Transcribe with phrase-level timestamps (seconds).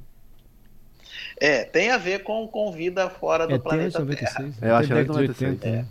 [1.39, 4.75] é tem a ver com, com vida fora do ET planeta 96, Terra é, eu
[4.75, 5.85] acho que é 96 é.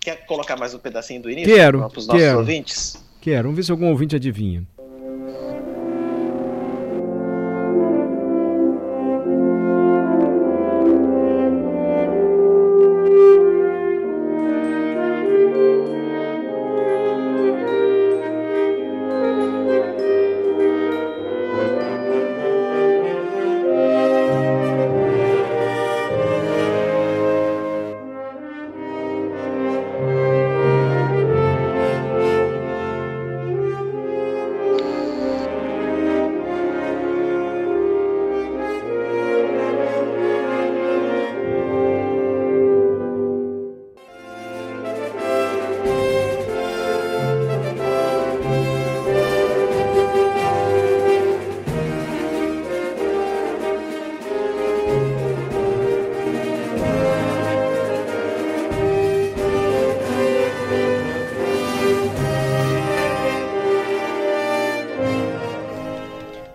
[0.00, 1.52] quer colocar mais um pedacinho do início?
[1.54, 3.04] Quero para os nossos quero, ouvintes?
[3.20, 4.64] Quero vamos ver se algum ouvinte adivinha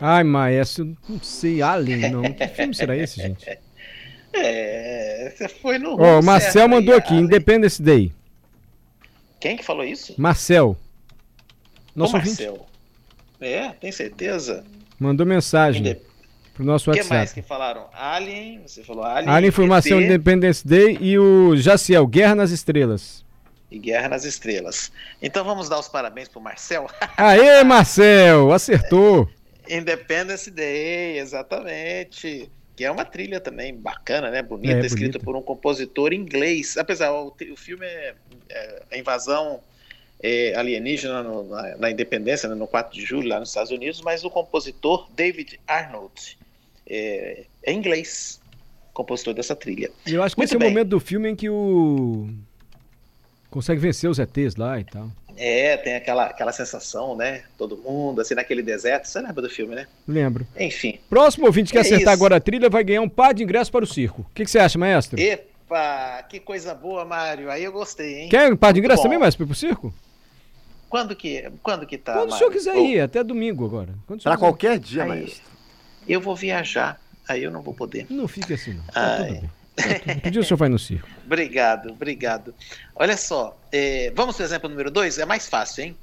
[0.08, 2.22] Ai, maestro, não sei, Alien, não.
[2.32, 3.58] Que filme será esse, gente?
[4.32, 6.00] É, você foi no.
[6.00, 7.26] Ó, oh, o Marcel mandou aí, aqui, Alien.
[7.26, 8.14] Independence Day.
[9.40, 10.14] Quem que falou isso?
[10.16, 10.78] Marcel.
[11.96, 12.68] Nosso Ô, Marcel.
[13.42, 14.64] É, tem certeza?
[15.00, 15.98] Mandou mensagem
[16.54, 17.08] pro nosso WhatsApp.
[17.08, 17.88] O que mais que falaram?
[17.92, 19.34] Alien, você falou Alien.
[19.34, 23.26] Alien Informação Independence Day e o Jaciel, Guerra nas Estrelas.
[23.72, 24.92] E Guerra nas Estrelas.
[25.20, 26.88] Então vamos dar os parabéns pro Marcel.
[27.18, 29.28] Aê, Marcel, acertou.
[29.70, 32.50] Independence Day, exatamente.
[32.76, 34.42] Que é uma trilha também bacana, né?
[34.42, 36.78] Bonita, é, escrita por um compositor inglês.
[36.78, 38.16] Apesar, o, o filme é,
[38.50, 39.62] é, a invasão
[40.22, 44.02] é, alienígena no, na, na, independência, né, no 4 de julho, lá nos Estados Unidos,
[44.02, 46.38] mas o compositor David Arnold
[46.88, 48.42] é, é inglês.
[48.94, 49.90] compositor dessa trilha.
[50.06, 50.68] Eu acho que Muito esse bem.
[50.68, 52.30] é o momento do filme em que o
[53.50, 55.10] consegue vencer os ETs lá e tal.
[55.38, 57.44] É, tem aquela, aquela sensação, né?
[57.58, 59.06] Todo mundo, assim, naquele deserto.
[59.06, 59.88] Você lembra do filme, né?
[60.08, 60.48] Lembro.
[60.58, 61.00] Enfim.
[61.10, 62.10] Próximo ouvinte que é acertar isso.
[62.10, 64.22] agora a trilha vai ganhar um par de ingressos para o circo.
[64.22, 65.20] O que, que você acha, maestro?
[65.20, 67.52] Epa, que coisa boa, Mário.
[67.52, 68.30] Aí eu gostei, hein?
[68.30, 69.94] Quer um par de ingressos também, maestro, para o circo?
[70.90, 72.36] Quando que, quando que tá, Quando Mário?
[72.36, 73.94] o senhor quiser ir, até domingo agora.
[74.24, 75.44] Para qualquer dia, aí, maestro.
[76.08, 78.06] Eu vou viajar, aí eu não vou poder.
[78.10, 78.84] Não fique assim, não.
[78.86, 79.28] Tá
[80.22, 81.08] Que dia o senhor vai no circo?
[81.26, 82.56] obrigado, obrigado.
[82.96, 85.20] Olha só, é, vamos para o exemplo número 2?
[85.20, 85.98] É mais fácil, hein?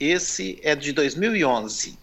[0.00, 1.96] Esse é de 2011.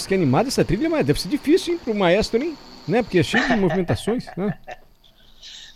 [0.00, 2.56] Nossa, que animada essa trilha, mas deve ser difícil, hein, pro maestro, hein?
[2.88, 3.02] Né?
[3.02, 4.58] Porque é cheio de movimentações, né?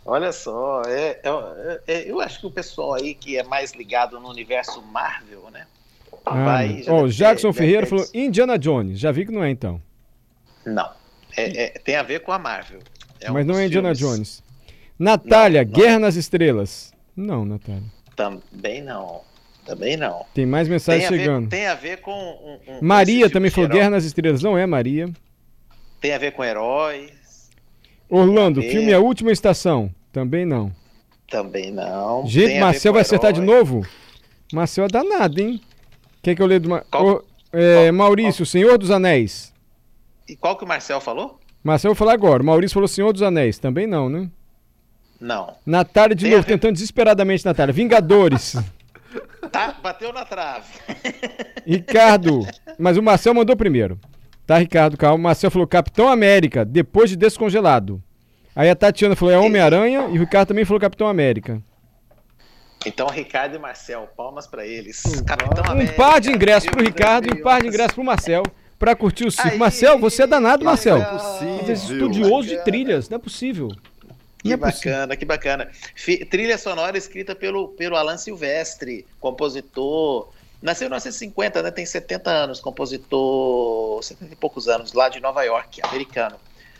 [0.06, 4.20] Olha só, é, é, é, eu acho que o pessoal aí que é mais ligado
[4.20, 5.66] no universo Marvel, né?
[6.26, 8.98] Ah, vai, já oh, Jackson ter, Ferreira falou Indiana Jones.
[8.98, 9.80] Já vi que não é então.
[10.64, 10.90] Não.
[11.36, 12.80] É, é, tem a ver com a Marvel.
[13.20, 14.16] É Mas um não é Indiana filmes.
[14.16, 14.42] Jones.
[14.98, 15.78] Natália, não, não.
[15.78, 16.92] Guerra nas Estrelas.
[17.16, 17.82] Não, Natália.
[18.14, 19.22] Também não.
[19.64, 20.26] Também não.
[20.34, 21.44] Tem mais mensagens tem chegando.
[21.48, 22.12] Ver, tem a ver com.
[22.12, 24.42] Um, um, Maria também falou Guerra nas Estrelas.
[24.42, 25.08] Não é Maria.
[26.00, 27.50] Tem a ver com heróis.
[28.08, 29.90] Orlando, filme A Última Estação.
[30.12, 30.70] Também não.
[31.30, 32.26] Também não.
[32.26, 33.86] Gente, Marcel vai acertar de novo?
[34.52, 35.60] Marcel é danado, hein?
[36.22, 36.68] Quer que eu leia do.
[36.90, 38.46] Qual, o, é, qual, Maurício, qual?
[38.46, 39.52] Senhor dos Anéis.
[40.28, 41.40] E qual que o Marcel falou?
[41.62, 42.42] Marcel vai falar agora.
[42.42, 43.58] Maurício falou Senhor dos Anéis.
[43.58, 44.28] Também não, né?
[45.18, 45.54] Não.
[45.64, 47.72] Natália de Tem novo, tentando desesperadamente, Natália.
[47.72, 48.56] Vingadores.
[49.50, 50.66] Tá, bateu na trave.
[51.66, 52.46] Ricardo,
[52.78, 53.98] mas o Marcel mandou primeiro.
[54.46, 55.16] Tá, Ricardo, calma.
[55.16, 58.02] O Marcel falou Capitão América, depois de descongelado.
[58.54, 61.60] Aí a Tatiana falou é Homem-Aranha e o Ricardo também falou Capitão América.
[62.86, 65.02] Então, Ricardo e Marcel, palmas para eles.
[65.26, 65.94] Capitão um América.
[65.94, 68.42] par de ingressos pro Ricardo e um par de ingressos pro Marcel
[68.78, 69.56] para curtir o circo.
[69.56, 70.98] Marcel, você é danado, Marcel.
[70.98, 71.58] Não é possível.
[71.58, 73.68] Você é estudioso de trilhas, não é possível.
[74.44, 75.70] Que é bacana, que bacana.
[76.30, 80.28] trilha sonora escrita pelo, pelo Alan Silvestre, compositor.
[80.60, 81.70] Nasceu em 1950, né?
[81.70, 86.36] Tem 70 anos, compositor, 70 e poucos anos, lá de Nova York, americano.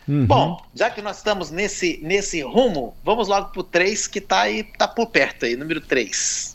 [0.07, 0.27] Uhum.
[0.27, 4.63] Bom, já que nós estamos nesse, nesse rumo, vamos logo pro 3, que tá aí,
[4.63, 6.55] tá por perto aí, número 3.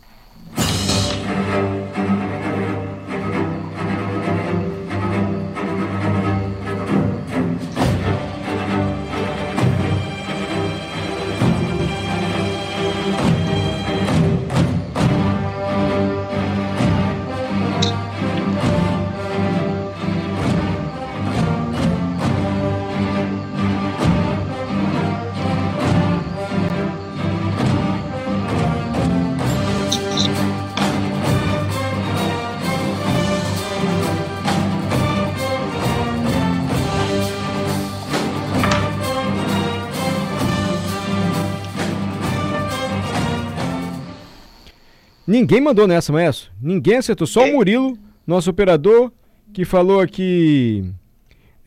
[45.29, 46.49] Ninguém mandou nessa, Maestro.
[46.59, 47.27] Ninguém acertou.
[47.27, 47.95] Só o Murilo,
[48.25, 49.11] nosso operador,
[49.53, 50.91] que falou aqui.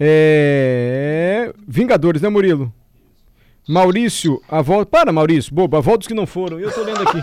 [0.01, 1.55] É...
[1.69, 2.75] Vingadores, né, Murilo?
[3.69, 4.87] Maurício, a volta.
[4.87, 6.59] Para, Maurício, boba, a volta dos que não foram.
[6.59, 7.19] Eu tô lendo aqui.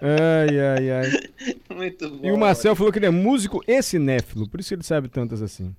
[0.00, 1.10] ai, ai, ai.
[1.74, 2.24] Muito bom.
[2.24, 5.42] E o Marcel falou que ele é músico e cinéfilo, por isso ele sabe tantas
[5.42, 5.74] assim.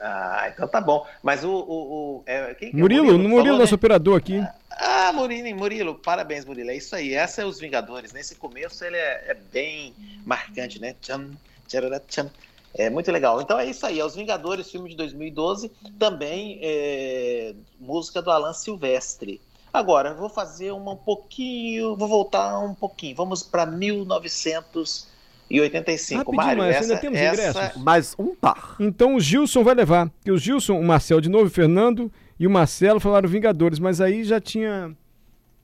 [0.00, 1.06] Ah, então tá bom.
[1.22, 1.50] Mas o.
[1.50, 3.76] o, o é, quem, Murilo, é Murilo, Murilo falou, nosso né?
[3.76, 4.42] operador aqui.
[4.70, 6.70] Ah, Murilo, Murilo, parabéns, Murilo.
[6.70, 7.12] É isso aí.
[7.12, 8.12] Essa é os Vingadores.
[8.12, 10.96] Nesse começo ele é, é bem marcante, né?
[11.02, 11.30] Tcham,
[11.68, 12.30] tcham.
[12.72, 13.42] É muito legal.
[13.42, 14.00] Então é isso aí.
[14.00, 15.70] É os Vingadores, filme de 2012.
[15.98, 19.40] Também é, música do Alan Silvestre.
[19.72, 21.94] Agora, vou fazer uma um pouquinho.
[21.94, 23.14] Vou voltar um pouquinho.
[23.16, 25.09] Vamos para 1900
[25.50, 26.18] e 85.
[26.18, 27.50] Rapidinho, Mário, essa, ainda temos essa...
[27.50, 27.82] ingressos.
[27.82, 28.76] Mais um par.
[28.78, 30.10] Então o Gilson vai levar.
[30.24, 34.00] Que o Gilson, o Marcel de novo, o Fernando e o Marcelo falaram Vingadores, mas
[34.00, 34.96] aí já tinha.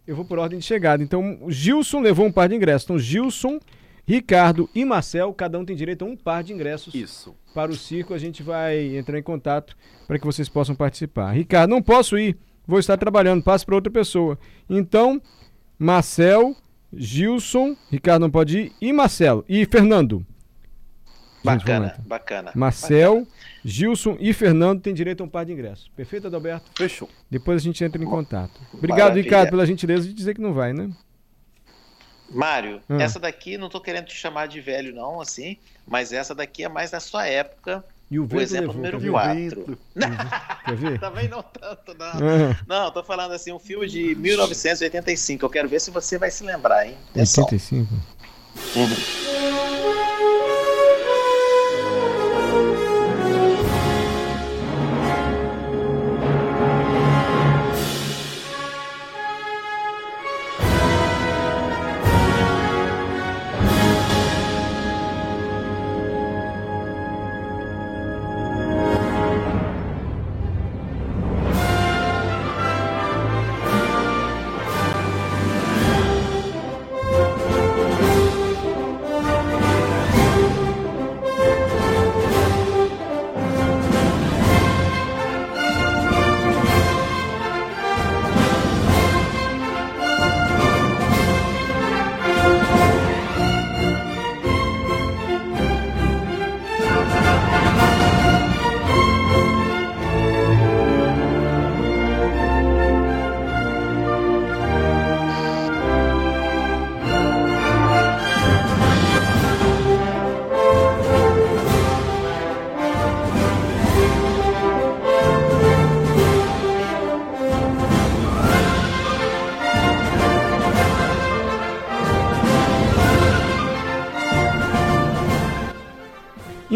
[0.07, 1.03] Eu vou por ordem de chegada.
[1.03, 2.85] Então o Gilson levou um par de ingressos.
[2.85, 3.61] Então Gilson,
[4.05, 6.93] Ricardo e Marcel, cada um tem direito a um par de ingressos.
[6.93, 7.35] Isso.
[7.55, 9.77] Para o circo, a gente vai entrar em contato
[10.07, 11.31] para que vocês possam participar.
[11.33, 14.39] Ricardo, não posso ir, vou estar trabalhando, passe para outra pessoa.
[14.69, 15.23] Então,
[15.79, 16.55] Marcel,
[16.93, 19.45] Gilson, Ricardo não pode ir, e Marcelo.
[19.49, 20.25] E Fernando.
[21.45, 22.53] Bacana, Gente, bacana.
[22.55, 23.37] Marcel, bacana.
[23.65, 25.89] Gilson e Fernando têm direito a um par de ingressos.
[25.95, 26.71] Perfeito, Adalberto?
[26.75, 27.09] Fechou.
[27.31, 28.61] Depois a gente entra em contato.
[28.73, 29.23] Obrigado, Maravilha.
[29.23, 30.91] Ricardo, pela gentileza de dizer que não vai, né?
[32.29, 33.01] Mário, ah.
[33.01, 36.69] essa daqui, não estou querendo te chamar de velho, não, assim, mas essa daqui é
[36.69, 37.85] mais da sua época.
[38.09, 39.79] E o, o exemplo levou, número 4.
[40.65, 41.01] Quer ver?
[41.01, 42.07] Também não tanto, não.
[42.07, 42.57] Ah.
[42.67, 45.45] Não, tô falando assim, um filme de 1985.
[45.45, 46.97] Eu quero ver se você vai se lembrar, hein?
[47.17, 47.93] 85?
[48.77, 48.97] Uhum.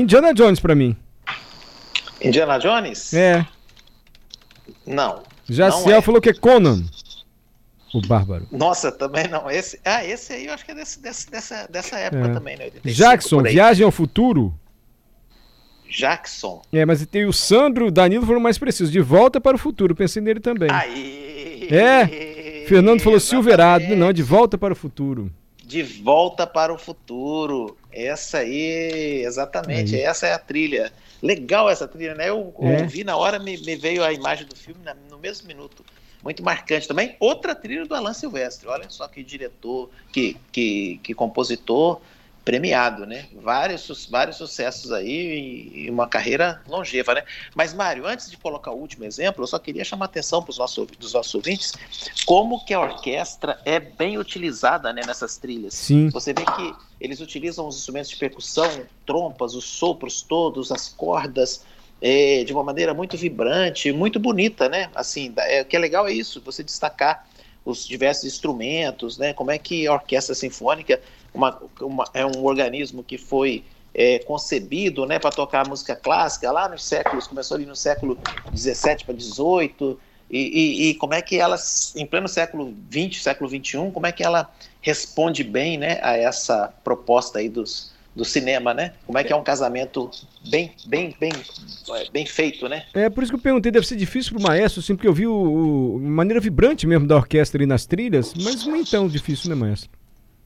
[0.00, 0.96] Indiana Jones pra mim.
[2.22, 3.12] Indiana Jones?
[3.12, 3.46] É.
[4.86, 5.22] Não.
[5.48, 6.02] Jaciel é.
[6.02, 6.82] falou que é Conan.
[7.92, 8.46] O Bárbaro.
[8.52, 9.50] Nossa, também não.
[9.50, 12.32] Esse, ah, esse aí eu acho que é desse, desse, dessa, dessa época é.
[12.32, 12.64] também, né?
[12.64, 14.54] 85, Jackson, Viagem ao Futuro.
[15.90, 16.62] Jackson.
[16.72, 18.92] É, mas tem o Sandro o Danilo foram mais precisos.
[18.92, 20.70] De volta para o futuro, pensei nele também.
[20.70, 21.68] Aí.
[21.70, 22.64] É.
[22.68, 23.96] Fernando falou Silverado.
[23.96, 25.32] Não, de volta para o futuro.
[25.70, 27.76] De volta para o futuro.
[27.92, 30.02] Essa aí, exatamente, aí.
[30.02, 30.92] essa é a trilha.
[31.22, 32.28] Legal essa trilha, né?
[32.28, 32.82] Eu é.
[32.82, 35.84] ouvi na hora, me, me, veio a imagem do filme no mesmo minuto.
[36.24, 37.16] Muito marcante também.
[37.20, 38.68] Outra trilha do Alan Silvestre.
[38.68, 42.00] Olha só que diretor, que, que, que compositor
[42.50, 43.26] premiado, né?
[43.32, 47.22] Vários, vários sucessos aí e uma carreira longeva, né?
[47.54, 50.50] Mas, Mário, antes de colocar o último exemplo, eu só queria chamar a atenção para
[50.50, 51.72] os nossos, dos nossos ouvintes
[52.26, 55.74] como que a orquestra é bem utilizada né, nessas trilhas.
[55.74, 56.08] Sim.
[56.08, 58.68] Você vê que eles utilizam os instrumentos de percussão,
[59.06, 61.64] trompas, os sopros todos, as cordas,
[62.02, 64.90] é, de uma maneira muito vibrante, muito bonita, né?
[64.92, 67.28] Assim, é, o que é legal é isso, você destacar
[67.64, 69.32] os diversos instrumentos, né?
[69.34, 71.00] Como é que a orquestra sinfônica
[71.32, 76.68] uma, uma, é um organismo que foi é, concebido né, para tocar música clássica lá
[76.68, 78.18] nos séculos, começou ali no século
[78.52, 79.98] 17 para 18,
[80.30, 81.56] e, e, e, como é que ela,
[81.96, 84.48] em pleno século 20, século 21, como é que ela
[84.80, 88.92] responde bem né, a essa proposta aí dos, do cinema, né?
[89.06, 90.08] Como é que é um casamento
[90.48, 91.32] bem, bem, bem,
[92.12, 92.84] bem feito, né?
[92.94, 95.14] É por isso que eu perguntei, deve ser difícil para o maestro, assim, porque eu
[95.14, 99.08] vi o, o maneira vibrante mesmo da orquestra ali nas trilhas, mas não é tão
[99.08, 99.90] difícil, né, maestro?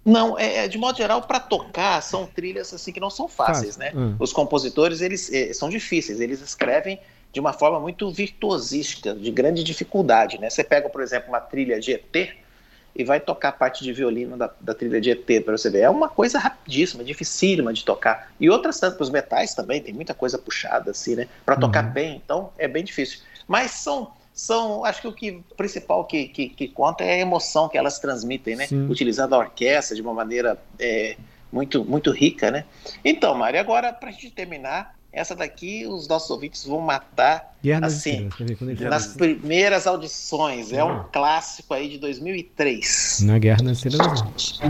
[0.04, 3.76] Não, é, é, de modo geral, para tocar, são trilhas assim que não são fáceis,
[3.76, 3.92] né?
[3.94, 4.16] Hum.
[4.18, 7.00] Os compositores, eles é, são difíceis, eles escrevem
[7.32, 10.50] de uma forma muito virtuosística, de grande dificuldade, né?
[10.50, 12.44] Você pega, por exemplo, uma trilha GT,
[12.94, 15.80] e vai tocar a parte de violino da, da trilha de ET para você ver.
[15.80, 18.32] É uma coisa rapidíssima, dificílima de tocar.
[18.38, 21.28] E outras tantas, os metais também, tem muita coisa puxada assim, né?
[21.44, 21.90] Para tocar uhum.
[21.90, 23.20] bem, então é bem difícil.
[23.48, 27.68] Mas são são, acho que o que principal que, que, que, conta é a emoção
[27.68, 28.66] que elas transmitem, né?
[28.66, 28.88] Sim.
[28.88, 31.16] Utilizando a orquestra de uma maneira é,
[31.52, 32.64] muito, muito rica, né?
[33.04, 38.28] Então, Mário, agora para a gente terminar, essa daqui os nossos ouvintes vão matar assim,
[38.80, 40.72] nas primeiras audições.
[40.72, 43.20] É um clássico aí de 2003.
[43.22, 44.60] Na Guerra nas Estrelas.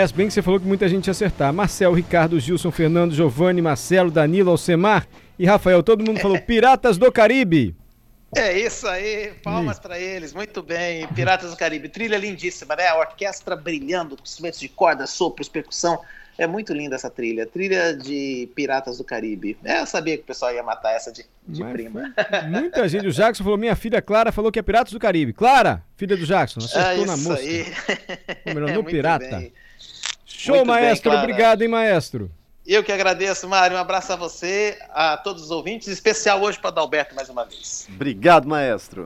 [0.00, 1.52] Mas bem que você falou que muita gente ia acertar.
[1.52, 5.06] Marcel, Ricardo, Gilson, Fernando, Giovanni, Marcelo, Danilo, Alcemar
[5.38, 5.82] e Rafael.
[5.82, 7.76] Todo mundo falou Piratas do Caribe.
[8.34, 11.06] É isso aí, palmas para eles, muito bem.
[11.08, 12.88] Piratas do Caribe, trilha lindíssima, né?
[12.88, 16.00] A orquestra brilhando, instrumentos de corda, sopros, percussão.
[16.38, 19.58] É muito linda essa trilha, trilha de Piratas do Caribe.
[19.62, 22.14] É, eu sabia que o pessoal ia matar essa de, de prima.
[22.48, 25.34] Muita gente, o Jackson falou, minha filha Clara falou que é Piratas do Caribe.
[25.34, 27.34] Clara, filha do Jackson, acertou é na moça.
[27.34, 27.66] Aí.
[28.46, 29.40] Número no Pirata.
[29.40, 29.52] Bem.
[30.40, 31.10] Show, Muito maestro.
[31.10, 32.30] Bem, Obrigado, hein, maestro.
[32.66, 33.76] Eu que agradeço, Mário.
[33.76, 37.86] Um abraço a você, a todos os ouvintes, especial hoje para Adalberto mais uma vez.
[37.94, 38.98] Obrigado, maestro.